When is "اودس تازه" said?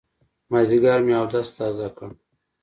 1.19-1.87